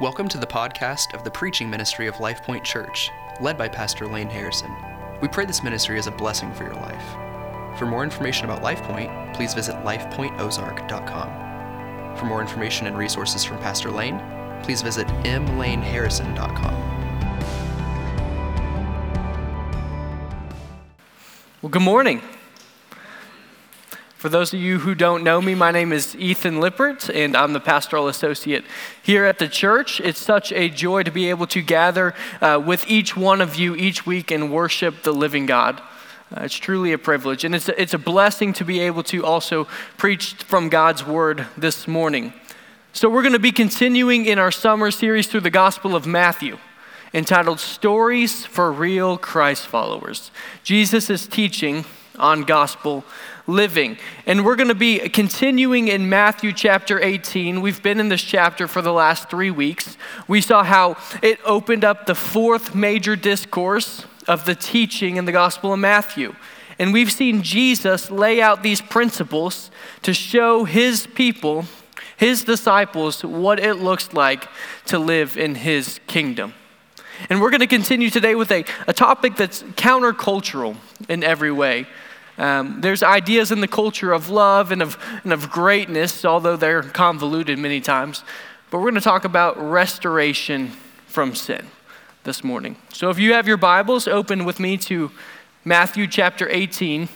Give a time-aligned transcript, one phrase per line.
[0.00, 3.10] Welcome to the podcast of the preaching ministry of Life Point Church,
[3.40, 4.72] led by Pastor Lane Harrison.
[5.20, 7.02] We pray this ministry is a blessing for your life.
[7.76, 12.16] For more information about Life Point, please visit lifepointozark.com.
[12.16, 14.22] For more information and resources from Pastor Lane,
[14.62, 16.74] please visit mlaneharrison.com.
[21.60, 22.22] Well, good morning.
[24.18, 27.52] For those of you who don't know me, my name is Ethan Lippert, and I'm
[27.52, 28.64] the pastoral associate
[29.00, 30.00] here at the church.
[30.00, 33.76] It's such a joy to be able to gather uh, with each one of you
[33.76, 35.80] each week and worship the living God.
[36.36, 39.24] Uh, it's truly a privilege, and it's a, it's a blessing to be able to
[39.24, 42.32] also preach from God's word this morning.
[42.92, 46.58] So, we're going to be continuing in our summer series through the Gospel of Matthew
[47.14, 50.32] entitled Stories for Real Christ Followers.
[50.64, 51.84] Jesus is teaching
[52.18, 53.04] on gospel
[53.48, 53.96] living.
[54.26, 57.60] And we're going to be continuing in Matthew chapter 18.
[57.60, 59.96] We've been in this chapter for the last three weeks.
[60.28, 65.32] We saw how it opened up the fourth major discourse of the teaching in the
[65.32, 66.36] Gospel of Matthew.
[66.78, 69.70] And we've seen Jesus lay out these principles
[70.02, 71.64] to show his people,
[72.16, 74.46] his disciples, what it looks like
[74.86, 76.52] to live in his kingdom.
[77.30, 80.76] And we're going to continue today with a, a topic that's countercultural
[81.08, 81.86] in every way.
[82.38, 86.82] Um, there's ideas in the culture of love and of, and of greatness, although they're
[86.82, 88.22] convoluted many times.
[88.70, 90.68] But we're going to talk about restoration
[91.06, 91.66] from sin
[92.22, 92.76] this morning.
[92.92, 95.10] So if you have your Bibles, open with me to
[95.64, 97.08] Matthew chapter 18.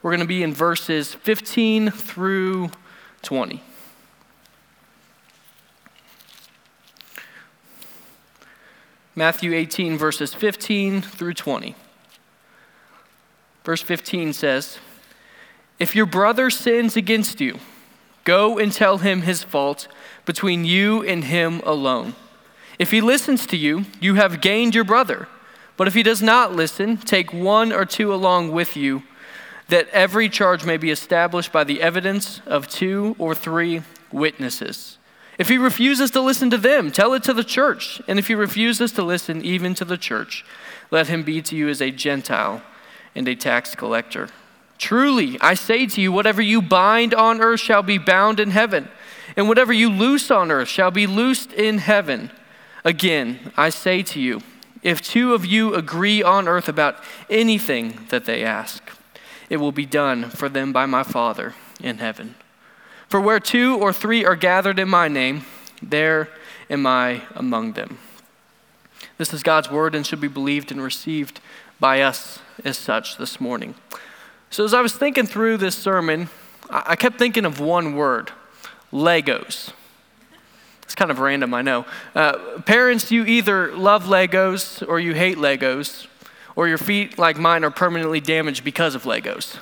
[0.00, 2.70] We're going to be in verses 15 through
[3.22, 3.62] 20.
[9.14, 11.74] Matthew 18, verses 15 through 20.
[13.64, 14.78] Verse 15 says,
[15.78, 17.58] If your brother sins against you,
[18.24, 19.88] go and tell him his fault
[20.24, 22.14] between you and him alone.
[22.78, 25.28] If he listens to you, you have gained your brother.
[25.76, 29.04] But if he does not listen, take one or two along with you,
[29.68, 34.98] that every charge may be established by the evidence of two or three witnesses.
[35.38, 38.02] If he refuses to listen to them, tell it to the church.
[38.06, 40.44] And if he refuses to listen even to the church,
[40.90, 42.62] let him be to you as a Gentile
[43.14, 44.28] and a tax collector.
[44.78, 48.88] Truly, I say to you, whatever you bind on earth shall be bound in heaven,
[49.36, 52.30] and whatever you loose on earth shall be loosed in heaven.
[52.84, 54.42] Again, I say to you,
[54.82, 56.96] if two of you agree on earth about
[57.30, 58.82] anything that they ask,
[59.48, 62.34] it will be done for them by my Father in heaven.
[63.08, 65.44] For where two or three are gathered in my name,
[65.80, 66.28] there
[66.68, 67.98] am I among them.
[69.18, 71.40] This is God's word and should be believed and received
[71.78, 73.74] by us as such this morning.
[74.50, 76.28] So, as I was thinking through this sermon,
[76.68, 78.32] I kept thinking of one word
[78.92, 79.72] Legos.
[80.82, 81.86] It's kind of random, I know.
[82.14, 86.06] Uh, parents, you either love Legos or you hate Legos,
[86.54, 89.56] or your feet, like mine, are permanently damaged because of Legos.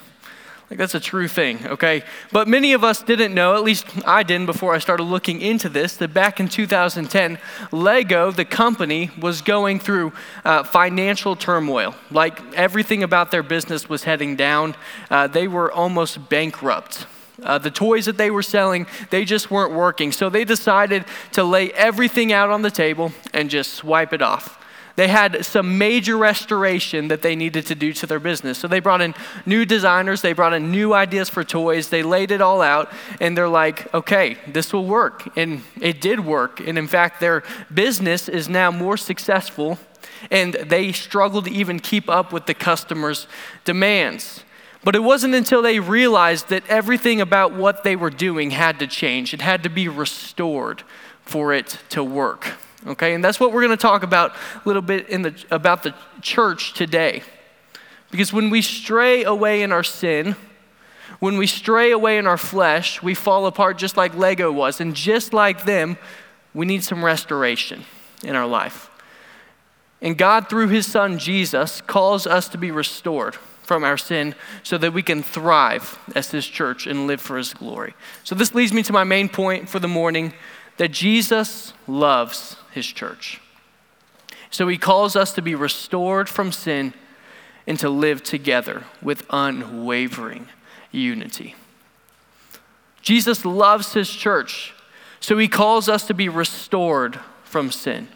[0.71, 2.05] Like, that's a true thing, okay?
[2.31, 5.69] But many of us didn't know, at least I didn't before I started looking into
[5.69, 7.41] this, that back in 2010,
[7.73, 10.13] Lego, the company, was going through
[10.45, 11.97] uh, financial turmoil.
[12.13, 14.77] Like, everything about their business was heading down.
[15.11, 17.05] Uh, they were almost bankrupt.
[17.43, 20.13] Uh, the toys that they were selling, they just weren't working.
[20.13, 24.61] So they decided to lay everything out on the table and just swipe it off.
[25.01, 28.59] They had some major restoration that they needed to do to their business.
[28.59, 29.15] So they brought in
[29.47, 33.35] new designers, they brought in new ideas for toys, they laid it all out, and
[33.35, 35.27] they're like, okay, this will work.
[35.39, 36.61] And it did work.
[36.61, 39.79] And in fact, their business is now more successful,
[40.31, 43.27] and they struggle to even keep up with the customers'
[43.65, 44.45] demands.
[44.85, 48.87] But it wasn't until they realized that everything about what they were doing had to
[48.87, 49.33] change.
[49.33, 50.83] It had to be restored
[51.25, 52.49] for it to work.
[52.87, 55.83] Okay, and that's what we're going to talk about a little bit in the, about
[55.83, 57.23] the church today.
[58.11, 60.35] Because when we stray away in our sin,
[61.19, 64.81] when we stray away in our flesh, we fall apart just like Lego was.
[64.81, 65.99] And just like them,
[66.55, 67.85] we need some restoration
[68.25, 68.91] in our life.
[70.01, 74.79] And God, through His Son Jesus, calls us to be restored from our sin so
[74.79, 77.95] that we can thrive as His church and live for His glory.
[78.25, 80.33] So, this leads me to my main point for the morning
[80.81, 83.39] that Jesus loves his church.
[84.49, 86.95] So he calls us to be restored from sin
[87.67, 90.49] and to live together with unwavering
[90.91, 91.55] unity.
[93.03, 94.73] Jesus loves his church,
[95.21, 98.09] so he calls us to be restored from sin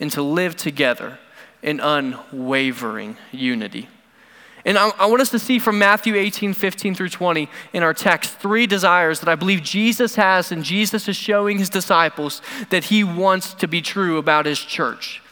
[0.00, 1.20] and to live together
[1.62, 3.86] in unwavering unity.
[4.64, 7.94] And I, I, want us to see from Matthew 18, 15 through 20 in our
[7.94, 12.84] text three desires that I believe Jesus has, and Jesus is showing his disciples that
[12.84, 15.22] he wants to be true about his church.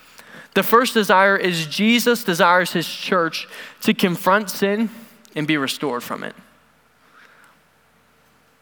[0.55, 3.47] The first desire is Jesus desires his church
[3.83, 4.91] to confront sin
[5.37, 6.35] and be restored from it.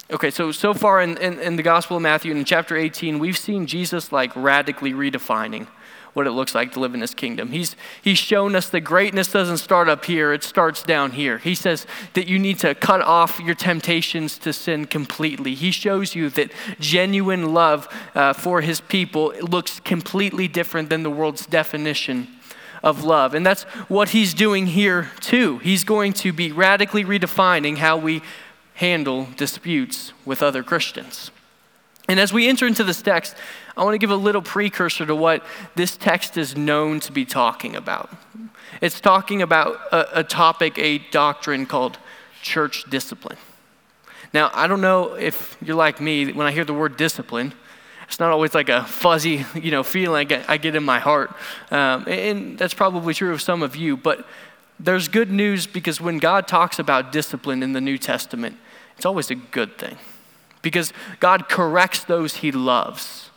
[0.09, 3.37] Okay, so so far in, in, in the Gospel of Matthew in chapter 18, we've
[3.37, 5.67] seen Jesus like radically redefining
[6.13, 7.51] what it looks like to live in his kingdom.
[7.51, 11.39] He's, he's shown us that greatness doesn't start up here, it starts down here.
[11.39, 15.57] He says that you need to cut off your temptations to sin completely.
[15.57, 21.11] He shows you that genuine love uh, for his people looks completely different than the
[21.11, 22.29] world's definition
[22.83, 23.35] of love.
[23.35, 25.59] And that's what he's doing here too.
[25.59, 28.23] He's going to be radically redefining how we
[28.77, 31.31] handle disputes with other Christians.
[32.09, 33.35] And as we enter into this text,
[33.77, 35.45] I want to give a little precursor to what
[35.75, 38.11] this text is known to be talking about.
[38.81, 41.99] It's talking about a, a topic, a doctrine called
[42.43, 43.39] church discipline.
[44.33, 47.55] Now, I don't know if you're like me, when I hear the word discipline,
[48.07, 51.35] it's not always like a fuzzy, you know, feeling I get, in my heart.
[51.71, 54.27] Um, and that's probably true of some of you, but
[54.79, 58.59] there's good news because when God talks about discipline in the New Testament,
[58.97, 59.97] it's always a good thing
[60.63, 63.31] because God corrects those he loves.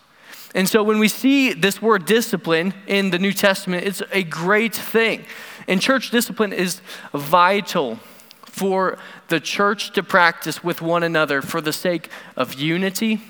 [0.55, 4.73] And so when we see this word discipline in the New Testament, it's a great
[4.73, 5.25] thing.
[5.67, 6.81] And church discipline is
[7.13, 7.99] vital
[8.41, 8.97] for
[9.27, 13.21] the church to practice with one another for the sake of unity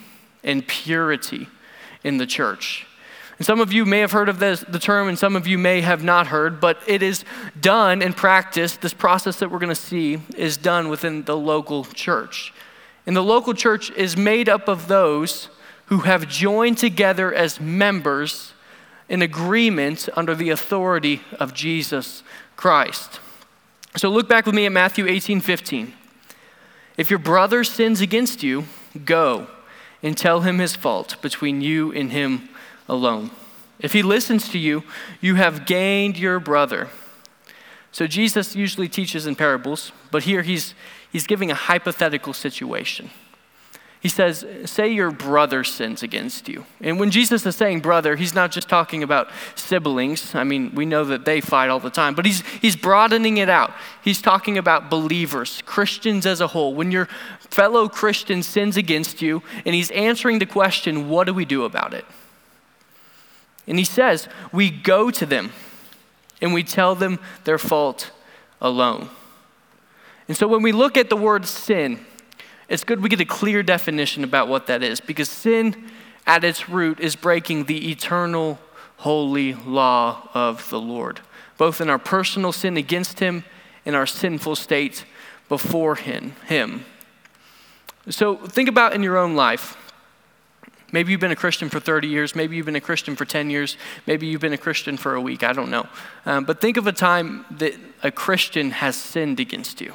[0.44, 1.48] and purity
[2.04, 2.88] in the church.
[3.40, 5.58] And some of you may have heard of this, the term, and some of you
[5.58, 7.24] may have not heard, but it is
[7.60, 8.76] done in practice.
[8.76, 12.54] This process that we're going to see is done within the local church.
[13.08, 15.48] And the local church is made up of those
[15.86, 18.54] who have joined together as members
[19.08, 22.24] in agreement under the authority of Jesus
[22.58, 23.22] Christ.
[23.96, 25.94] So look back with me at Matthew 18 15.
[26.98, 28.66] If your brother sins against you,
[29.06, 29.48] go
[30.04, 32.50] and tell him his fault between you and him
[32.90, 33.32] alone.
[33.80, 34.84] If he listens to you,
[35.22, 36.90] you have gained your brother.
[37.92, 40.74] So Jesus usually teaches in parables, but here he's,
[41.12, 43.10] he's giving a hypothetical situation.
[44.02, 46.66] He says, Say your brother sins against you.
[46.80, 50.34] And when Jesus is saying brother, he's not just talking about siblings.
[50.36, 53.50] I mean, we know that they fight all the time, but he's, he's broadening it
[53.50, 53.74] out.
[54.02, 56.74] He's talking about believers, Christians as a whole.
[56.76, 57.08] When your
[57.50, 61.94] fellow Christian sins against you, and he's answering the question, What do we do about
[61.94, 62.06] it?
[63.68, 65.52] And he says, We go to them
[66.42, 68.12] and we tell them their fault
[68.62, 69.10] alone.
[70.28, 72.06] And so when we look at the word sin,
[72.68, 75.90] it's good we get a clear definition about what that is because sin
[76.28, 78.60] at its root is breaking the eternal
[78.98, 81.22] holy law of the Lord,
[81.58, 83.44] both in our personal sin against Him
[83.86, 85.06] and our sinful state
[85.48, 86.86] before Him.
[88.10, 89.76] So think about in your own life.
[90.92, 92.36] Maybe you've been a Christian for 30 years.
[92.36, 93.78] Maybe you've been a Christian for 10 years.
[94.08, 95.44] Maybe you've been a Christian for a week.
[95.44, 95.88] I don't know.
[96.26, 99.94] Um, but think of a time that a Christian has sinned against you.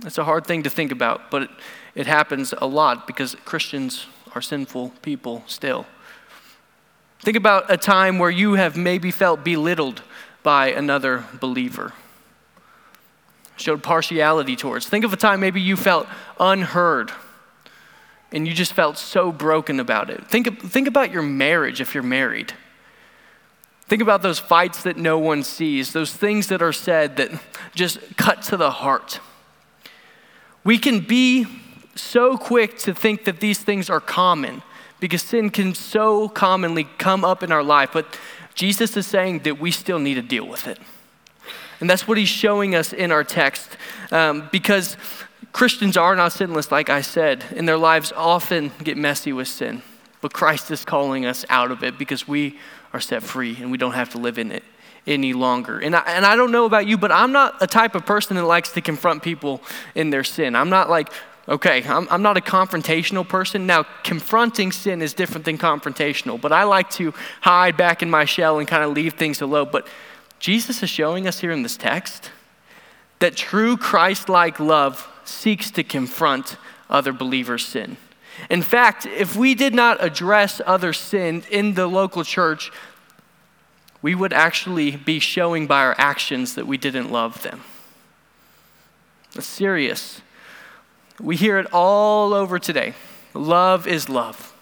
[0.00, 1.50] That's a hard thing to think about, but it,
[1.94, 5.86] it happens a lot because Christians are sinful people still.
[7.20, 10.02] Think about a time where you have maybe felt belittled
[10.44, 11.92] by another believer,
[13.56, 14.88] showed partiality towards.
[14.88, 16.06] Think of a time maybe you felt
[16.38, 17.10] unheard
[18.32, 20.26] and you just felt so broken about it.
[20.28, 22.52] Think, think about your marriage if you're married.
[23.86, 27.30] Think about those fights that no one sees, those things that are said that
[27.74, 29.20] just cut to the heart.
[30.62, 31.46] We can be
[31.94, 34.62] so quick to think that these things are common
[35.00, 38.18] because sin can so commonly come up in our life, but
[38.54, 40.78] Jesus is saying that we still need to deal with it.
[41.80, 43.76] And that's what he's showing us in our text
[44.10, 44.96] um, because
[45.52, 49.82] Christians are not sinless, like I said, and their lives often get messy with sin.
[50.20, 52.58] But Christ is calling us out of it because we
[52.92, 54.64] are set free and we don't have to live in it
[55.06, 55.78] any longer.
[55.78, 58.36] And I, and I don't know about you, but I'm not a type of person
[58.36, 59.62] that likes to confront people
[59.94, 60.54] in their sin.
[60.54, 61.12] I'm not like,
[61.48, 63.66] okay, I'm, I'm not a confrontational person.
[63.66, 68.24] Now, confronting sin is different than confrontational, but I like to hide back in my
[68.24, 69.68] shell and kind of leave things alone.
[69.72, 69.86] But
[70.38, 72.30] Jesus is showing us here in this text
[73.20, 76.56] that true Christ like love seeks to confront
[76.88, 77.96] other believers' sin.
[78.50, 82.70] In fact, if we did not address other sin in the local church,
[84.00, 87.62] we would actually be showing by our actions that we didn't love them.
[89.34, 90.20] That's serious.
[91.20, 92.94] We hear it all over today.
[93.34, 94.54] Love is love.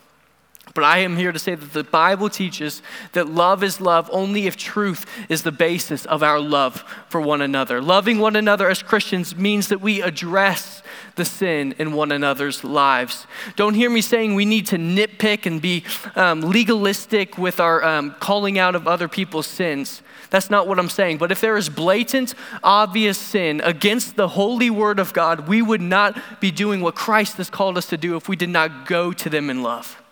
[0.77, 4.47] But I am here to say that the Bible teaches that love is love only
[4.47, 7.81] if truth is the basis of our love for one another.
[7.81, 10.83] Loving one another as Christians means that we address
[11.15, 13.27] the sin in one another's lives.
[13.57, 15.83] Don't hear me saying we need to nitpick and be
[16.15, 20.03] um, legalistic with our um, calling out of other people's sins.
[20.29, 21.17] That's not what I'm saying.
[21.17, 25.81] But if there is blatant, obvious sin against the holy word of God, we would
[25.81, 29.15] not be doing what Christ has called us to do if we did not go
[29.15, 30.03] to them in love.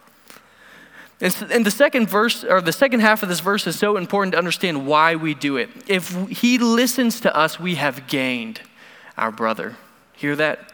[1.21, 4.38] And the second verse, or the second half of this verse, is so important to
[4.38, 5.71] understand why we do it.
[5.87, 8.61] If he listens to us, we have gained
[9.16, 9.76] our brother.
[10.14, 10.73] Hear that?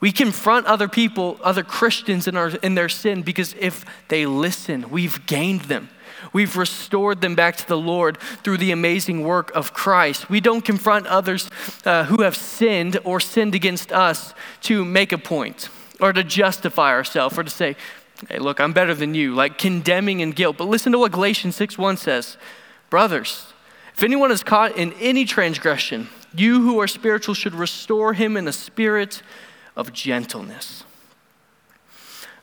[0.00, 4.90] We confront other people, other Christians in, our, in their sin because if they listen,
[4.90, 5.90] we've gained them.
[6.32, 10.30] We've restored them back to the Lord through the amazing work of Christ.
[10.30, 11.50] We don't confront others
[11.84, 15.68] uh, who have sinned or sinned against us to make a point
[16.00, 17.76] or to justify ourselves or to say,
[18.28, 20.56] hey, look, I'm better than you, like condemning and guilt.
[20.58, 22.36] But listen to what Galatians 6 1 says
[22.90, 23.52] Brothers,
[23.94, 28.48] if anyone is caught in any transgression, you who are spiritual should restore him in
[28.48, 29.22] a spirit
[29.76, 30.84] of gentleness.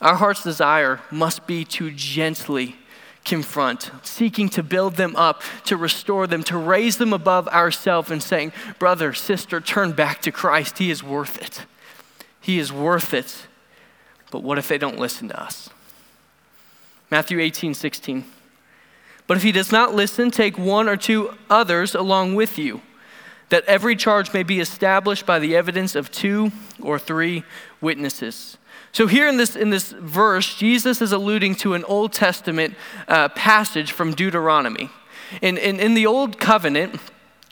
[0.02, 2.78] Our heart's desire must be to gently
[3.26, 8.24] confront, seeking to build them up, to restore them, to raise them above ourselves, and
[8.24, 10.78] saying, Brother, sister, turn back to Christ.
[10.78, 11.66] He is worth it.
[12.40, 13.48] He is worth it.
[14.32, 15.70] But what if they don't listen to us?
[17.10, 18.26] Matthew 18, 16.
[19.28, 22.82] But if he does not listen, take one or two others along with you,
[23.50, 27.44] that every charge may be established by the evidence of two or three
[27.82, 28.58] witnesses.
[28.92, 32.74] So, here in this, in this verse, Jesus is alluding to an Old Testament
[33.08, 34.90] uh, passage from Deuteronomy.
[35.44, 37.00] In, in, in the Old Covenant,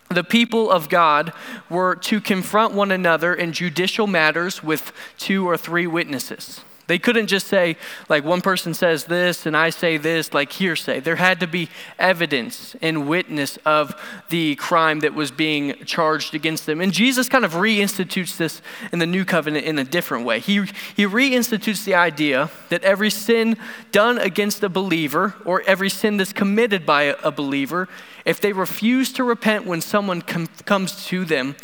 [0.10, 1.34] the people of God
[1.70, 6.62] were to confront one another in judicial matters with two or three witnesses.
[6.88, 7.76] They couldn't just say,
[8.08, 11.02] like, one person says this and I say this, like hearsay.
[11.02, 13.94] There had to be evidence and witness of
[14.30, 16.80] the crime that was being charged against them.
[16.80, 18.62] And Jesus kind of reinstitutes this
[18.94, 20.40] in the new covenant in a different way.
[20.40, 20.62] He,
[20.96, 23.58] he reinstitutes the idea that every sin
[23.92, 27.90] done against a believer or every sin that's committed by a, believer,
[28.24, 31.56] if they refuse to repent when someone com- comes to them,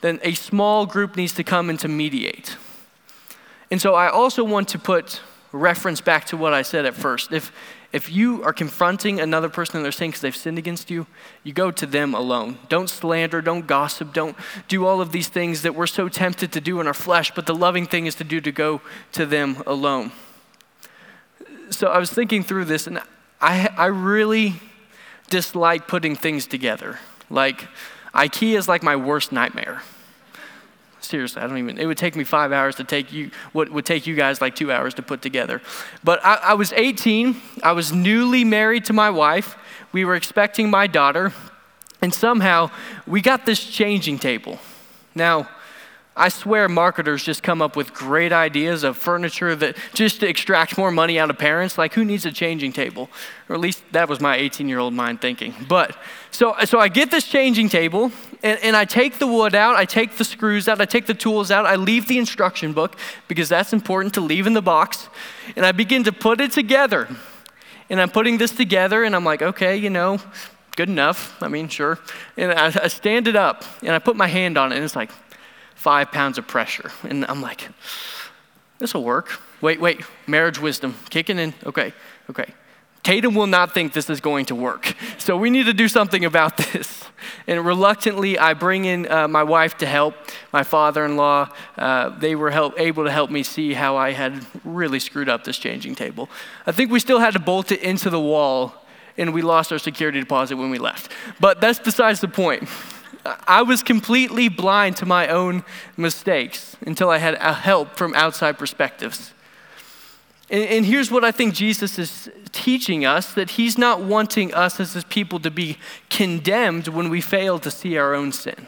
[0.00, 2.56] then a small group needs to come and to mediate.
[3.70, 5.20] And so I also want to put
[5.52, 7.32] reference back to what I said at first.
[7.32, 7.52] If,
[7.92, 11.06] if you are confronting another person in their sin because they've sinned against you,
[11.42, 12.58] you go to them alone.
[12.68, 14.36] Don't slander, don't gossip, don't
[14.68, 17.46] do all of these things that we're so tempted to do in our flesh, but
[17.46, 18.80] the loving thing is to do to go
[19.12, 20.12] to them alone.
[21.70, 23.00] So I was thinking through this, and
[23.40, 24.54] I, I really
[25.28, 26.98] dislike putting things together.
[27.28, 27.68] Like,
[28.14, 29.82] IKEA is like my worst nightmare
[31.10, 33.84] seriously, I don't even, it would take me five hours to take you, what would
[33.84, 35.60] take you guys like two hours to put together.
[36.02, 39.56] But I, I was 18, I was newly married to my wife,
[39.92, 41.32] we were expecting my daughter,
[42.00, 42.70] and somehow
[43.06, 44.58] we got this changing table.
[45.14, 45.48] Now,
[46.16, 50.76] I swear marketers just come up with great ideas of furniture that just to extract
[50.76, 51.78] more money out of parents.
[51.78, 53.08] Like, who needs a changing table?
[53.48, 55.54] Or at least that was my 18 year old mind thinking.
[55.68, 55.96] But
[56.30, 58.10] so, so I get this changing table
[58.42, 61.14] and, and I take the wood out, I take the screws out, I take the
[61.14, 62.96] tools out, I leave the instruction book
[63.28, 65.08] because that's important to leave in the box,
[65.56, 67.08] and I begin to put it together.
[67.88, 70.20] And I'm putting this together and I'm like, okay, you know,
[70.76, 71.40] good enough.
[71.42, 71.98] I mean, sure.
[72.36, 74.96] And I, I stand it up and I put my hand on it and it's
[74.96, 75.10] like,
[75.80, 76.90] five pounds of pressure.
[77.04, 77.66] And I'm like,
[78.78, 79.40] this will work.
[79.62, 81.54] Wait, wait, marriage wisdom kicking in.
[81.64, 81.94] Okay,
[82.28, 82.52] okay.
[83.02, 84.94] Tatum will not think this is going to work.
[85.16, 87.04] So we need to do something about this.
[87.46, 90.14] And reluctantly, I bring in uh, my wife to help,
[90.52, 91.48] my father in law.
[91.78, 95.44] Uh, they were help, able to help me see how I had really screwed up
[95.44, 96.28] this changing table.
[96.66, 98.74] I think we still had to bolt it into the wall,
[99.16, 101.10] and we lost our security deposit when we left.
[101.40, 102.68] But that's besides the point.
[103.24, 105.64] I was completely blind to my own
[105.96, 109.32] mistakes until I had help from outside perspectives.
[110.48, 114.80] And, and, here's what I think Jesus is teaching us that he's not wanting us
[114.80, 118.66] as his people to be condemned when we fail to see our own sin.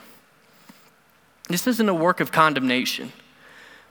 [1.49, 3.13] This isn't a work of condemnation.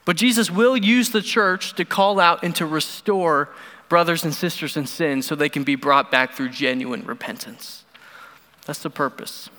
[0.06, 3.50] But Jesus will use the church to call out and to restore
[3.89, 7.84] brothers and sisters in sin so they can be brought back through genuine repentance.
[8.65, 9.50] That's the purpose.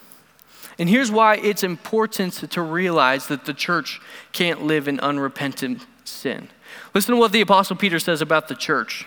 [0.79, 4.01] And here's why it's important to realize that the church
[4.33, 6.49] can't live in unrepentant sin.
[6.95, 9.07] Listen to what the Apostle Peter says about the church.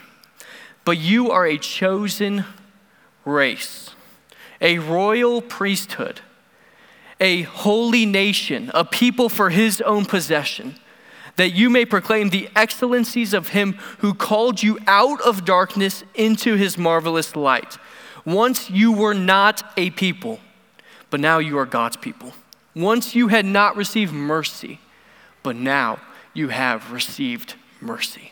[0.84, 2.46] But you are a chosen
[3.26, 3.90] race,
[4.62, 6.22] a royal priesthood,
[7.20, 10.76] a holy nation, a people for his own possession
[11.36, 16.56] that you may proclaim the excellencies of him who called you out of darkness into
[16.56, 17.78] his marvelous light.
[18.24, 20.40] Once you were not a people,
[21.10, 22.34] but now you are God's people.
[22.76, 24.80] Once you had not received mercy,
[25.44, 26.00] but now
[26.34, 28.32] you have received mercy.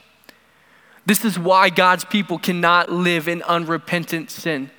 [1.06, 4.70] This is why God's people cannot live in unrepentant sin.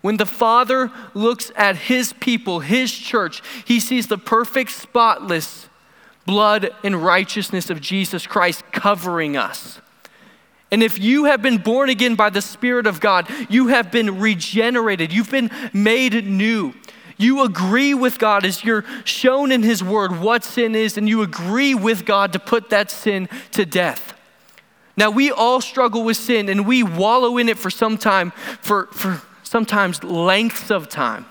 [0.00, 5.68] When the Father looks at his people, his church, he sees the perfect, spotless
[6.26, 9.80] blood and righteousness of Jesus Christ covering us.
[10.70, 14.20] And if you have been born again by the Spirit of God, you have been
[14.20, 16.72] regenerated, you've been made new.
[17.22, 21.22] You agree with God as you're shown in His Word what sin is, and you
[21.22, 24.14] agree with God to put that sin to death.
[24.96, 28.86] Now, we all struggle with sin and we wallow in it for some time, for,
[28.92, 31.26] for sometimes lengths of time.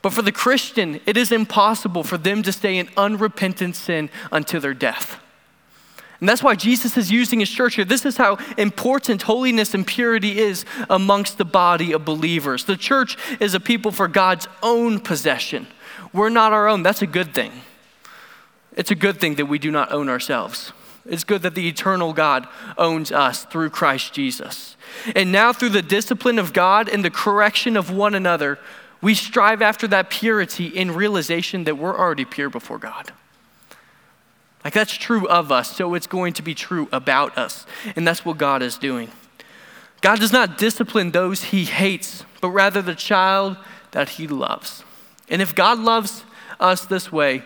[0.00, 4.60] But for the Christian, it is impossible for them to stay in unrepentant sin until
[4.60, 5.18] their death.
[6.24, 7.84] And that's why Jesus is using his church here.
[7.84, 12.64] This is how important holiness and purity is amongst the body of believers.
[12.64, 15.66] The church is a people for God's own possession.
[16.14, 16.82] We're not our own.
[16.82, 17.52] That's a good thing.
[18.74, 20.72] It's a good thing that we do not own ourselves.
[21.04, 24.78] It's good that the eternal God owns us through Christ Jesus.
[25.14, 28.58] And now, through the discipline of God and the correction of one another,
[29.02, 33.12] we strive after that purity in realization that we're already pure before God.
[34.64, 37.66] Like that's true of us, so it's going to be true about us.
[37.94, 39.10] And that's what God is doing.
[40.00, 43.58] God does not discipline those he hates, but rather the child
[43.90, 44.82] that he loves.
[45.28, 46.24] And if God loves
[46.58, 47.42] us this way,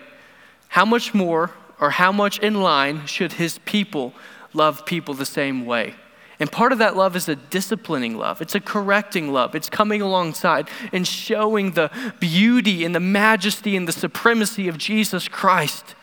[0.68, 4.12] how much more or how much in line should his people
[4.52, 5.94] love people the same way?
[6.40, 8.40] And part of that love is a disciplining love.
[8.40, 9.56] It's a correcting love.
[9.56, 15.26] It's coming alongside and showing the beauty and the majesty and the supremacy of Jesus
[15.26, 15.96] Christ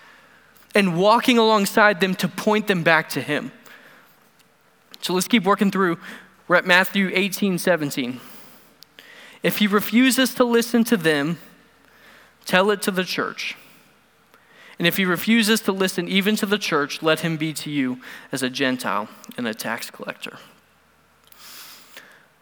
[0.75, 3.51] and walking alongside them to point them back to Him.
[5.01, 5.97] So let's keep working through.
[6.47, 8.19] We're at Matthew 18, 17.
[9.41, 11.37] If he refuses to listen to them,
[12.45, 13.55] tell it to the church.
[14.77, 17.99] And if he refuses to listen even to the church, let him be to you
[18.31, 20.37] as a Gentile and a tax collector.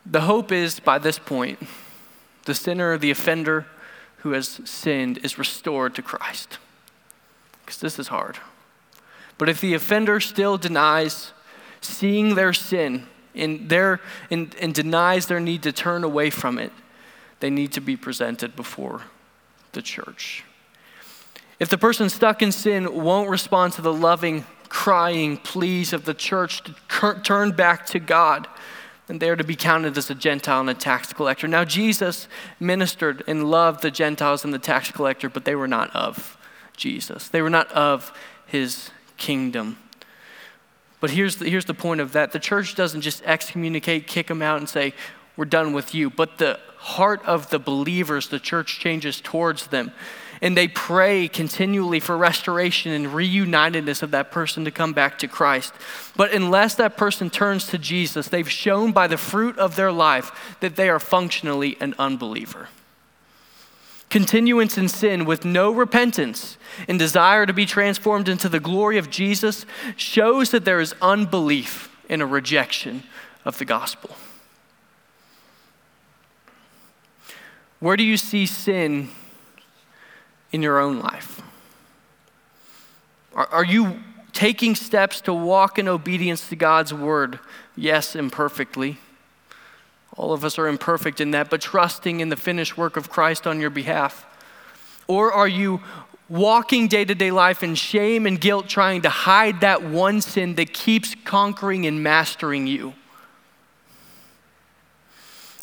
[0.05, 1.59] The hope is by this point,
[2.45, 3.65] the sinner, the offender
[4.17, 6.57] who has sinned, is restored to Christ.
[7.65, 8.37] Because this is hard.
[9.37, 11.31] But if the offender still denies
[11.81, 13.99] seeing their sin and, their,
[14.29, 16.71] and, and denies their need to turn away from it,
[17.39, 19.01] they need to be presented before
[19.73, 20.43] the church.
[21.59, 26.13] If the person stuck in sin won't respond to the loving, crying pleas of the
[26.13, 28.47] church to turn back to God,
[29.07, 31.47] then they are to be counted as a Gentile and a tax collector.
[31.47, 32.27] Now, Jesus
[32.59, 36.37] ministered and loved the Gentiles and the tax collector, but they were not of
[36.75, 37.27] Jesus.
[37.27, 38.13] They were not of
[38.45, 39.77] his kingdom.
[40.99, 44.41] But here's the, here's the point of that the church doesn't just excommunicate, kick them
[44.41, 44.93] out, and say,
[45.35, 46.09] We're done with you.
[46.09, 49.91] But the heart of the believers, the church changes towards them
[50.43, 55.27] and they pray continually for restoration and reunitedness of that person to come back to
[55.27, 55.73] Christ.
[56.17, 60.57] But unless that person turns to Jesus, they've shown by the fruit of their life
[60.59, 62.67] that they are functionally an unbeliever.
[64.13, 69.09] Continuance in sin with no repentance and desire to be transformed into the glory of
[69.09, 73.01] Jesus shows that there is unbelief and a rejection
[73.43, 74.15] of the gospel.
[77.79, 79.09] Where do you see sin
[80.51, 81.41] in your own life?
[83.33, 83.99] Are, are you
[84.31, 87.39] taking steps to walk in obedience to God's word?
[87.75, 88.99] Yes, imperfectly.
[90.15, 93.47] All of us are imperfect in that, but trusting in the finished work of Christ
[93.47, 94.25] on your behalf?
[95.07, 95.81] Or are you
[96.29, 100.55] walking day to day life in shame and guilt, trying to hide that one sin
[100.55, 102.93] that keeps conquering and mastering you?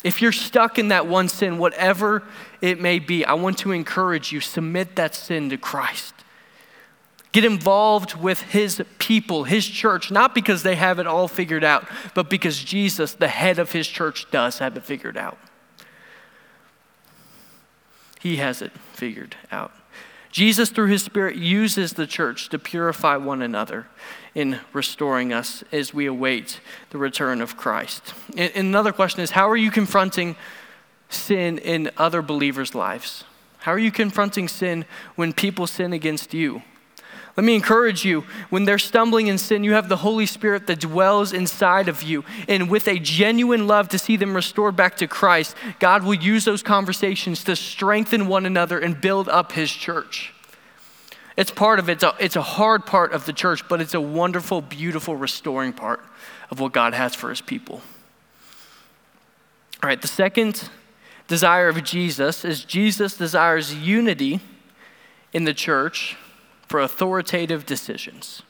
[0.03, 2.23] If you're stuck in that one sin, whatever
[2.59, 6.13] it may be, I want to encourage you submit that sin to Christ.
[7.31, 11.87] Get involved with his people, his church, not because they have it all figured out,
[12.13, 15.37] but because Jesus, the head of his church, does have it figured out.
[18.19, 19.71] He has it figured out.
[20.31, 23.87] Jesus, through his Spirit, uses the church to purify one another
[24.33, 28.13] in restoring us as we await the return of Christ.
[28.37, 30.35] And another question is how are you confronting
[31.09, 33.25] sin in other believers' lives?
[33.59, 36.63] How are you confronting sin when people sin against you?
[37.41, 40.79] Let me encourage you when they're stumbling in sin, you have the Holy Spirit that
[40.79, 42.23] dwells inside of you.
[42.47, 46.45] And with a genuine love to see them restored back to Christ, God will use
[46.45, 50.35] those conversations to strengthen one another and build up His church.
[51.35, 51.93] It's part of it.
[51.93, 55.73] It's a, it's a hard part of the church, but it's a wonderful, beautiful, restoring
[55.73, 56.01] part
[56.51, 57.81] of what God has for his people.
[59.81, 60.69] All right, the second
[61.27, 64.41] desire of Jesus is Jesus desires unity
[65.33, 66.17] in the church
[66.71, 68.43] for authoritative decisions.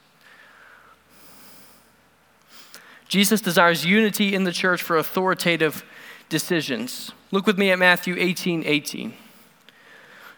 [3.08, 5.84] Jesus desires unity in the church for authoritative
[6.30, 7.12] decisions.
[7.32, 9.16] Look with me at Matthew 18 18.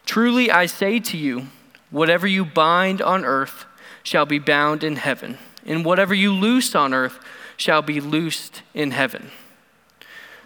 [0.05, 1.47] Truly I say to you,
[1.91, 3.65] whatever you bind on earth
[4.01, 7.19] shall be bound in heaven, and whatever you loose on earth
[7.57, 9.29] shall be loosed in heaven.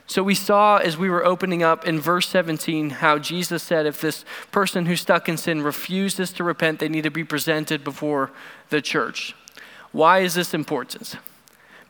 [0.08, 4.02] So we saw as we were opening up in verse 17 how Jesus said if
[4.02, 8.32] this person who's stuck in sin refuses to repent, they need to be presented before
[8.70, 9.36] the church.
[9.91, 11.17] Why is this important?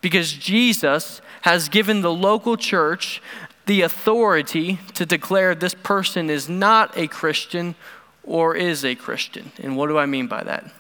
[0.02, 3.22] because Jesus has given the local church
[3.66, 7.76] the authority to declare this person is not a Christian
[8.24, 9.52] or is a Christian.
[9.62, 10.72] And what do I mean by that?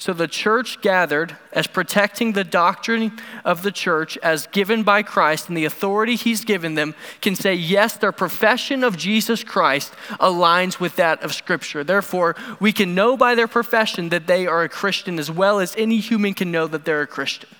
[0.00, 5.48] So the church gathered as protecting the doctrine of the church as given by Christ
[5.48, 10.78] and the authority he's given them can say, yes, their profession of Jesus Christ aligns
[10.78, 11.82] with that of Scripture.
[11.82, 15.74] Therefore, we can know by their profession that they are a Christian as well as
[15.76, 17.50] any human can know that they're a Christian.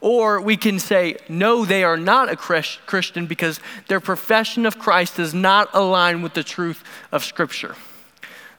[0.00, 3.58] Or we can say, no, they are not a Christian because
[3.88, 7.74] their profession of Christ does not align with the truth of Scripture.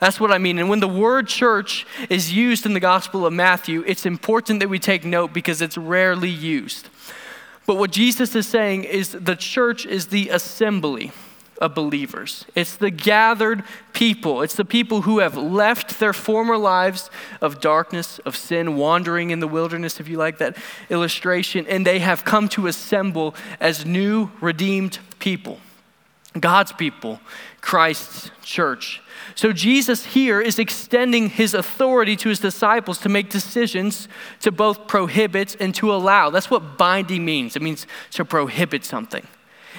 [0.05, 0.59] That's what I mean.
[0.59, 4.69] And when the word church is used in the Gospel of Matthew, it's important that
[4.69, 6.89] we take note because it's rarely used.
[7.65, 11.11] But what Jesus is saying is the church is the assembly
[11.59, 12.45] of believers.
[12.53, 13.63] It's the gathered
[13.93, 14.43] people.
[14.43, 17.09] It's the people who have left their former lives
[17.41, 20.55] of darkness, of sin, wandering in the wilderness, if you like that
[20.91, 25.59] illustration, and they have come to assemble as new, redeemed people.
[26.39, 27.19] God's people,
[27.61, 29.01] Christ's church.
[29.35, 34.07] So Jesus here is extending his authority to his disciples to make decisions
[34.41, 36.29] to both prohibit and to allow.
[36.29, 37.55] That's what binding means.
[37.55, 39.25] It means to prohibit something.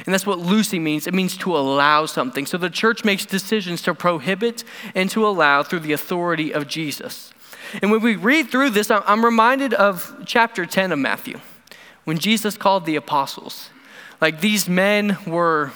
[0.04, 1.06] And that's what loosing means.
[1.06, 2.44] It means to allow something.
[2.44, 4.64] So the church makes decisions to prohibit
[4.94, 7.32] and to allow through the authority of Jesus.
[7.80, 11.40] And when we read through this, I'm reminded of chapter 10 of Matthew,
[12.04, 13.70] when Jesus called the apostles.
[14.20, 15.72] Like these men were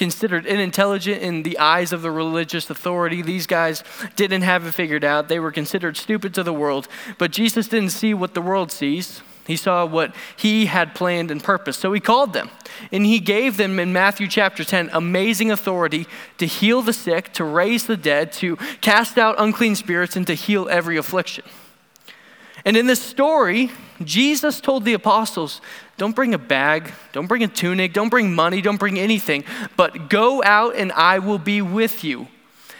[0.00, 3.20] considered unintelligent in the eyes of the religious authority.
[3.20, 3.84] These guys
[4.16, 5.28] didn't have it figured out.
[5.28, 6.88] They were considered stupid to the world.
[7.18, 9.20] But Jesus didn't see what the world sees.
[9.46, 11.80] He saw what he had planned and purposed.
[11.80, 12.48] So he called them.
[12.90, 16.06] And he gave them in Matthew chapter 10 amazing authority
[16.38, 20.34] to heal the sick, to raise the dead, to cast out unclean spirits, and to
[20.34, 21.44] heal every affliction.
[22.64, 23.70] And in this story,
[24.02, 25.60] Jesus told the apostles,
[26.00, 29.44] Don't bring a bag, don't bring a tunic, don't bring money, don't bring anything,
[29.76, 32.28] but go out and I will be with you.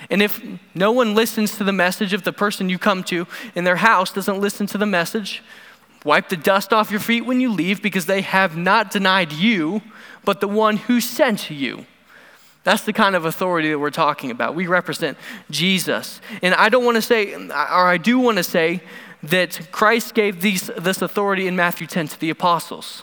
[0.09, 0.43] And if
[0.75, 4.11] no one listens to the message, if the person you come to in their house
[4.11, 5.43] doesn't listen to the message,
[6.05, 9.83] Wipe the dust off your feet when you leave because they have not denied you,
[10.25, 11.85] but the one who sent you.
[12.65, 14.55] That's the kind of authority that we're talking about.
[14.55, 15.19] We represent
[15.51, 16.23] Jesus.
[16.43, 17.51] And I don't want to say, or
[17.87, 18.81] I do want to say,
[19.23, 23.03] that Christ gave these, this authority in Matthew 10 to the apostles.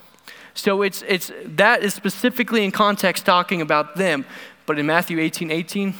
[0.57, 4.25] So it's, it's, that is specifically in context talking about them.
[4.65, 5.93] But in Matthew 18 18,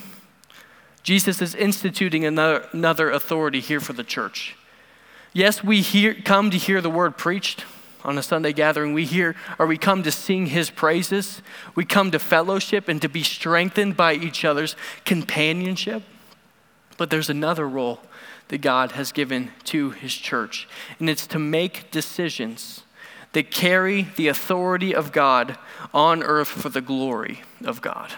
[1.04, 4.56] Jesus is instituting another, another authority here for the church.
[5.32, 7.66] Yes, we hear, come to hear the word preached
[8.04, 8.94] on a Sunday gathering.
[8.94, 11.44] We hear, or we come to sing his praises.
[11.76, 16.02] We come to fellowship and to be strengthened by each other's companionship.
[16.98, 18.00] But there's another role
[18.48, 20.68] that God has given to his church,
[21.00, 22.82] and it's to make decisions
[23.34, 25.58] that carry the authority of God
[25.94, 28.14] on earth for the glory of God.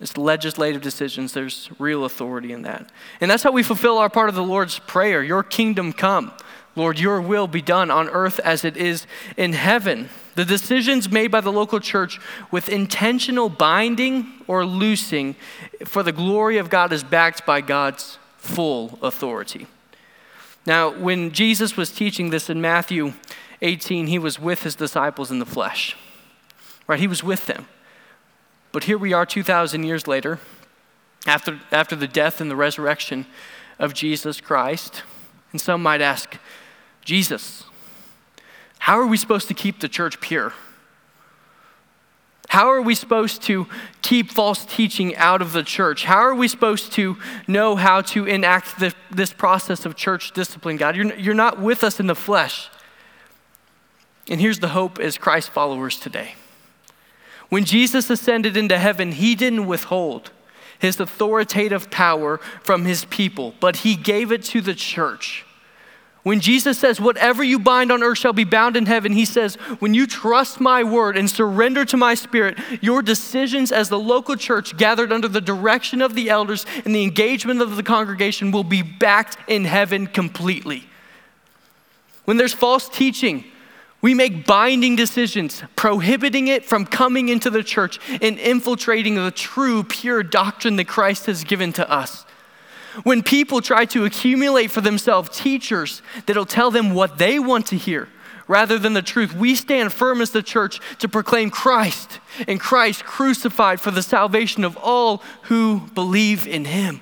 [0.00, 1.32] It's legislative decisions.
[1.32, 2.90] There's real authority in that.
[3.20, 6.32] And that's how we fulfill our part of the Lord's Prayer Your kingdom come.
[6.76, 9.06] Lord, your will be done on earth as it is
[9.36, 10.10] in heaven.
[10.36, 12.20] The decisions made by the local church
[12.52, 15.34] with intentional binding or loosing
[15.84, 19.66] for the glory of God is backed by God's full authority.
[20.66, 23.14] Now, when Jesus was teaching this in Matthew
[23.62, 25.96] 18, he was with his disciples in the flesh.
[26.86, 27.00] Right?
[27.00, 27.66] He was with them.
[28.72, 30.38] But here we are 2,000 years later,
[31.26, 33.26] after, after the death and the resurrection
[33.78, 35.02] of Jesus Christ.
[35.52, 36.38] And some might ask,
[37.04, 37.64] Jesus,
[38.80, 40.52] how are we supposed to keep the church pure?
[42.48, 43.66] How are we supposed to
[44.00, 46.04] keep false teaching out of the church?
[46.04, 50.78] How are we supposed to know how to enact the, this process of church discipline,
[50.78, 50.96] God?
[50.96, 52.70] You're, you're not with us in the flesh.
[54.30, 56.34] And here's the hope as Christ followers today
[57.48, 60.30] when Jesus ascended into heaven, he didn't withhold.
[60.80, 65.44] his authoritative power from his people, but he gave it to the church.
[66.22, 69.56] When Jesus says, Whatever you bind on earth shall be bound in heaven, he says,
[69.80, 74.36] When you trust my word and surrender to my spirit, your decisions as the local
[74.36, 78.62] church gathered under the direction of the elders and the engagement of the congregation will
[78.62, 80.84] be backed in heaven completely.
[82.24, 83.44] When there's false teaching,
[84.00, 89.82] we make binding decisions, prohibiting it from coming into the church and infiltrating the true,
[89.82, 92.24] pure doctrine that Christ has given to us.
[93.02, 97.76] When people try to accumulate for themselves teachers that'll tell them what they want to
[97.76, 98.08] hear
[98.46, 103.04] rather than the truth, we stand firm as the church to proclaim Christ and Christ
[103.04, 107.00] crucified for the salvation of all who believe in him.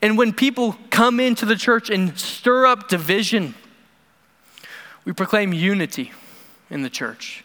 [0.00, 3.54] And when people come into the church and stir up division,
[5.04, 6.12] we proclaim unity
[6.70, 7.44] in the church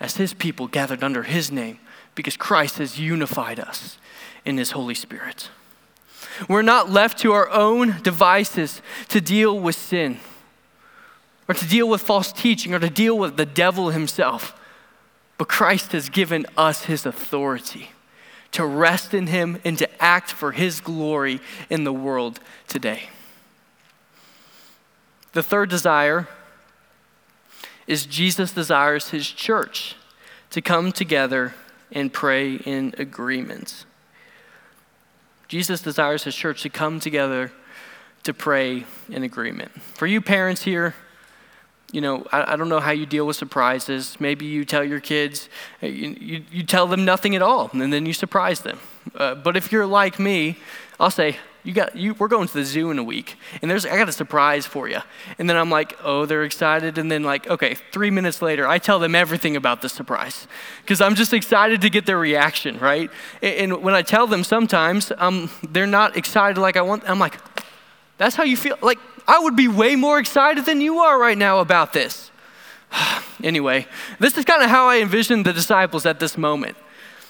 [0.00, 1.78] as his people gathered under his name
[2.14, 3.98] because Christ has unified us
[4.44, 5.50] in his Holy Spirit.
[6.48, 10.18] We're not left to our own devices to deal with sin
[11.48, 14.54] or to deal with false teaching or to deal with the devil himself.
[15.36, 17.90] But Christ has given us his authority
[18.52, 23.08] to rest in him and to act for his glory in the world today.
[25.32, 26.28] The third desire
[27.88, 29.96] is Jesus desires his church
[30.50, 31.54] to come together
[31.90, 33.86] and pray in agreement.
[35.48, 37.50] Jesus desires his church to come together
[38.24, 39.72] to pray in agreement.
[39.94, 40.94] For you parents here,
[41.90, 44.18] you know, I, I, don't know how you deal with surprises.
[44.20, 45.48] Maybe you tell your kids,
[45.80, 48.78] you, you, you tell them nothing at all, and then you surprise them.
[49.14, 50.58] Uh, but if you're like me,
[51.00, 51.38] I'll say,
[51.68, 54.08] you got you we're going to the zoo in a week and there's i got
[54.08, 55.00] a surprise for you
[55.38, 56.96] and then i'm like oh they're excited.
[56.96, 60.48] And then like okay three minutes later i tell them everything about the surprise
[60.80, 63.10] because i'm just excited to get their reaction right?
[63.42, 67.18] And, and when i tell them sometimes um, they're not excited like i want i'm
[67.18, 67.38] like
[68.16, 71.38] that's how you feel like i would be way more excited than you are right
[71.38, 72.30] now about this.
[73.44, 73.86] Anyway
[74.18, 76.76] this is kind of how i envision the disciples at this moment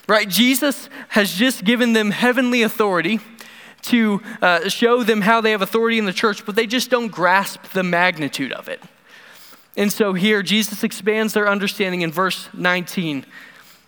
[0.06, 0.26] right?
[0.26, 3.20] Jesus has just given them heavenly authority
[3.82, 7.08] to uh, show them how they have authority in the church, but they just don't
[7.08, 8.82] grasp the magnitude of it.
[9.76, 13.24] And so here, Jesus expands their understanding in verse 19.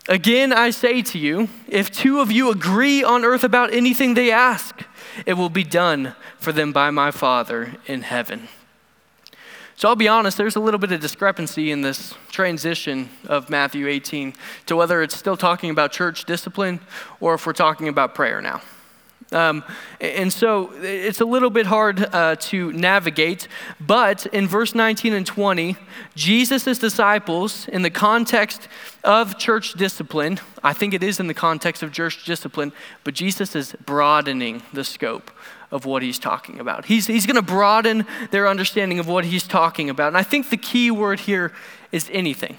[0.08, 4.30] Again, I say to you, if two of you agree on earth about anything they
[4.30, 4.82] ask,
[5.26, 8.48] it will be done for them by my Father in heaven.
[9.76, 13.88] So I'll be honest, there's a little bit of discrepancy in this transition of Matthew
[13.88, 14.34] 18
[14.66, 16.80] to whether it's still talking about church discipline
[17.18, 18.60] or if we're talking about prayer now.
[19.32, 19.62] Um,
[20.00, 23.46] and so it's a little bit hard uh, to navigate,
[23.80, 25.76] but in verse 19 and 20,
[26.16, 28.66] Jesus' disciples, in the context
[29.04, 32.72] of church discipline, I think it is in the context of church discipline,
[33.04, 35.30] but Jesus is broadening the scope
[35.70, 36.86] of what he's talking about.
[36.86, 40.08] He's, he's going to broaden their understanding of what he's talking about.
[40.08, 41.52] And I think the key word here
[41.92, 42.58] is anything.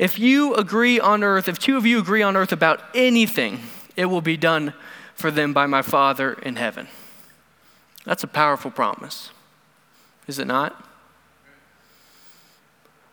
[0.00, 3.60] If you agree on earth, if two of you agree on earth about anything,
[3.94, 4.74] it will be done
[5.14, 6.88] for them by my Father in heaven.
[8.04, 9.30] That's a powerful promise,
[10.26, 10.88] is it not?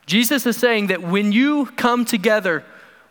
[0.06, 2.66] Jesus is saying that when you come together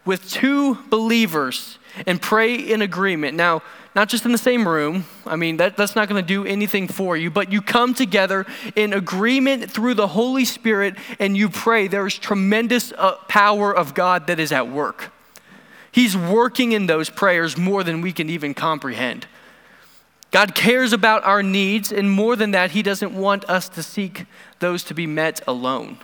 [0.04, 3.62] with two believers and pray in agreement, now,
[3.94, 6.88] not just in the same room, I mean, that, that's not going to do anything
[6.88, 11.88] for you, but you come together in agreement through the Holy Spirit and you pray,
[11.88, 15.10] there is tremendous uh, power of God that is at work.
[15.92, 19.26] He's working in those prayers more than we can even comprehend.
[20.30, 24.26] God cares about our needs, and more than that, He doesn't want us to seek
[24.60, 25.98] those to be met alone,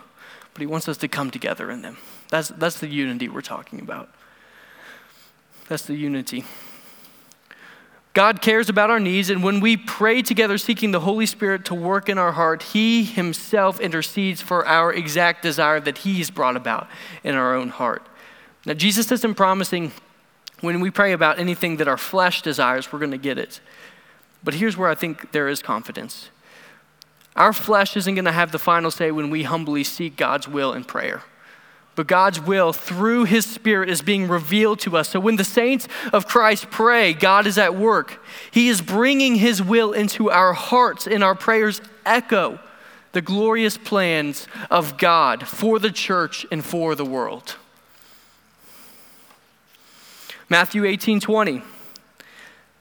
[0.52, 1.96] but He wants us to come together in them.
[2.28, 4.08] That's, that's the unity we're talking about.
[5.68, 6.44] That's the unity.
[8.14, 11.74] God cares about our needs, and when we pray together, seeking the Holy Spirit to
[11.74, 16.88] work in our heart, He Himself intercedes for our exact desire that He's brought about
[17.22, 18.08] in our own heart.
[18.66, 19.92] Now, Jesus isn't promising
[20.60, 23.60] when we pray about anything that our flesh desires, we're going to get it.
[24.42, 26.30] But here's where I think there is confidence
[27.36, 30.72] our flesh isn't going to have the final say when we humbly seek God's will
[30.72, 31.22] in prayer.
[31.94, 35.10] But God's will through His Spirit is being revealed to us.
[35.10, 38.24] So when the saints of Christ pray, God is at work.
[38.50, 42.58] He is bringing His will into our hearts, and our prayers echo
[43.12, 47.56] the glorious plans of God for the church and for the world.
[50.48, 51.62] Matthew 18 20.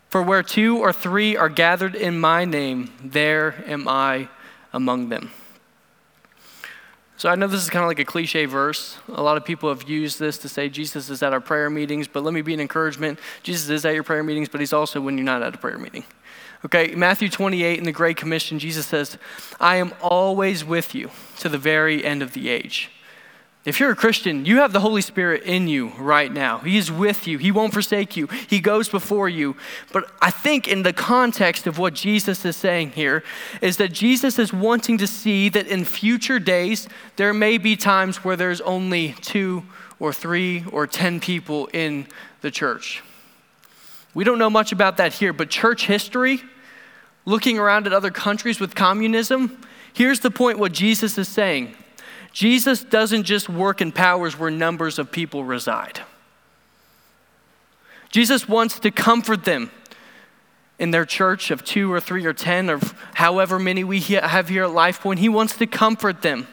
[0.10, 4.30] For where two or three are gathered in my name, there am I
[4.72, 5.32] among them.
[7.18, 8.98] So I know this is kind of like a cliche verse.
[9.08, 12.08] A lot of people have used this to say Jesus is at our prayer meetings,
[12.08, 13.20] but let me be an encouragement.
[13.42, 15.78] Jesus is at your prayer meetings, but he's also when you're not at a prayer
[15.78, 16.04] meeting.
[16.66, 19.18] Okay, Matthew 28 in the Great Commission, Jesus says,
[19.60, 22.90] I am always with you to the very end of the age.
[23.66, 26.60] If you're a Christian, you have the Holy Spirit in you right now.
[26.60, 27.40] He is with you.
[27.40, 28.28] He won't forsake you.
[28.28, 29.58] He goes before you.
[29.92, 33.24] But I think, in the context of what Jesus is saying here,
[33.64, 38.24] is that Jesus is wanting to see that in future days, there may be times
[38.24, 39.64] where there's only two
[40.00, 42.06] or three or ten people in
[42.42, 43.02] the church.
[44.14, 46.40] We don't know much about that here, but church history,
[47.26, 49.60] looking around at other countries with communism,
[49.92, 51.76] here's the point what Jesus is saying
[52.36, 56.02] Jesus doesn't just work in powers where numbers of people reside.
[58.10, 59.72] Jesus wants to comfort them
[60.78, 62.82] in their church of two or three or ten or
[63.14, 65.22] however many we have here at Life Point.
[65.22, 66.50] He wants to comfort them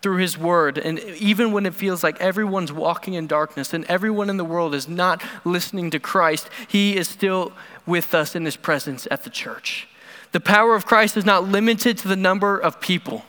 [0.00, 0.78] through His Word.
[0.78, 4.72] And even when it feels like everyone's walking in darkness and everyone in the world
[4.72, 7.52] is not listening to Christ, He is still
[7.86, 9.88] with us in His presence at the church.
[10.30, 13.24] The power of Christ is not limited to the number of people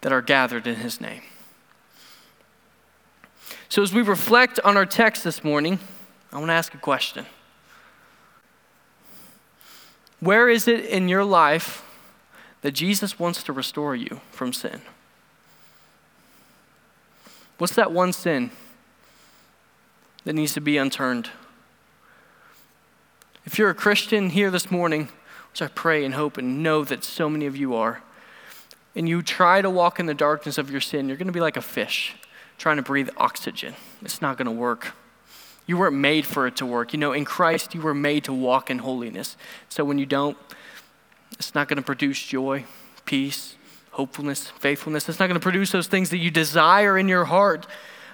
[0.00, 1.22] that are gathered in his name.
[3.68, 5.78] So, as we reflect on our text this morning,
[6.32, 7.26] I want to ask a question.
[10.18, 11.84] Where is it in your life
[12.62, 14.80] that Jesus wants to restore you from sin?
[17.58, 18.50] What's that one sin
[20.24, 21.30] that needs to be unturned?
[23.44, 25.08] If you're a Christian here this morning,
[25.52, 28.02] which I pray and hope and know that so many of you are,
[28.94, 31.40] and you try to walk in the darkness of your sin, you're going to be
[31.40, 32.16] like a fish
[32.58, 33.74] trying to breathe oxygen.
[34.02, 34.92] It's not going to work.
[35.66, 36.92] You weren't made for it to work.
[36.92, 39.36] You know, in Christ, you were made to walk in holiness.
[39.68, 40.36] So when you don't,
[41.32, 42.64] it's not going to produce joy,
[43.06, 43.54] peace,
[43.92, 45.08] hopefulness, faithfulness.
[45.08, 47.66] It's not going to produce those things that you desire in your heart.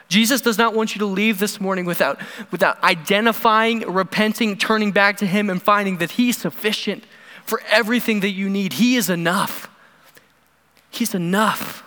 [0.08, 5.16] Jesus does not want you to leave this morning without, without identifying, repenting, turning back
[5.16, 7.04] to Him, and finding that He's sufficient
[7.44, 8.74] for everything that you need.
[8.74, 9.68] He is enough.
[10.96, 11.82] He's enough.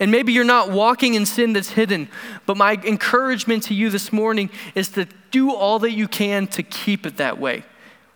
[0.00, 2.08] And maybe you're not walking in sin that's hidden,
[2.46, 6.62] but my encouragement to you this morning is to do all that you can to
[6.62, 7.64] keep it that way.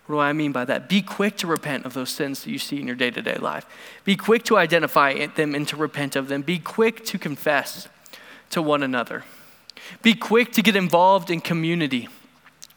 [0.07, 0.89] What do I mean by that?
[0.89, 3.35] Be quick to repent of those sins that you see in your day to day
[3.35, 3.67] life.
[4.03, 6.41] Be quick to identify them and to repent of them.
[6.41, 7.87] Be quick to confess
[8.49, 9.23] to one another.
[10.01, 12.09] Be quick to get involved in community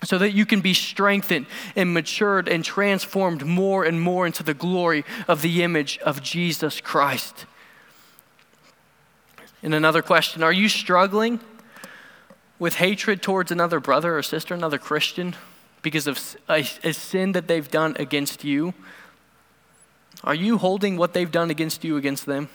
[0.05, 4.55] so that you can be strengthened and matured and transformed more and more into the
[4.55, 7.47] glory of the image of Jesus Christ.
[9.63, 11.41] And another question Are you struggling
[12.59, 15.35] with hatred towards another brother or sister, another Christian,
[15.83, 18.75] because of a, a, sin that they've done against you?
[20.25, 22.49] Are you holding what they've done against you against them?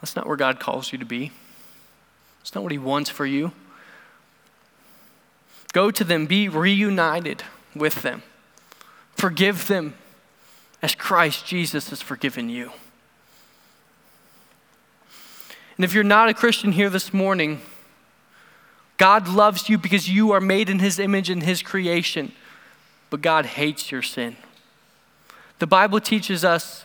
[0.00, 1.32] That's not where God calls you to be.
[2.40, 3.52] It's not what He wants for you.
[5.72, 7.42] Go to them, be reunited
[7.74, 8.22] with them,
[9.16, 9.94] forgive them
[10.82, 12.72] as Christ Jesus has forgiven you.
[15.78, 17.60] And if you're not a Christian here this morning,
[18.96, 22.32] God loves you because you are made in His image and His creation,
[23.10, 24.36] but God hates your sin.
[25.60, 26.84] The Bible teaches us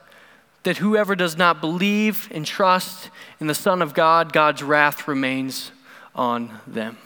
[0.61, 5.71] that whoever does not believe and trust in the Son of God, God's wrath remains
[6.13, 6.99] on them.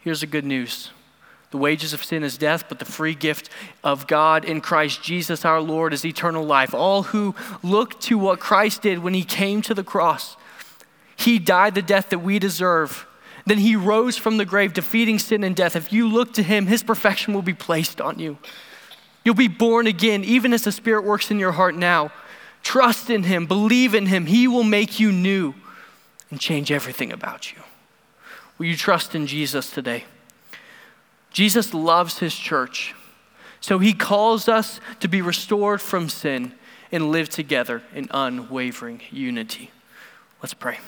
[0.00, 0.90] Here's the good news
[1.50, 3.50] the wages of sin is death, but the free gift
[3.84, 6.72] of God in Christ Jesus our Lord is eternal life.
[6.72, 10.38] All who look to what Christ did when He came to the cross
[11.16, 13.06] he died the death that we deserve.
[13.46, 15.76] Then he rose from the grave, defeating sin and death.
[15.76, 18.38] If you look to him, his perfection will be placed on you.
[19.24, 22.10] You'll be born again, even as the Spirit works in your heart now.
[22.62, 24.26] Trust in him, believe in him.
[24.26, 25.54] He will make you new
[26.30, 27.58] and change everything about you.
[28.58, 30.04] Will you trust in Jesus today?
[31.30, 32.94] Jesus loves his church,
[33.60, 36.54] so he calls us to be restored from sin
[36.92, 39.70] and live together in unwavering unity.
[40.40, 40.78] Let's pray.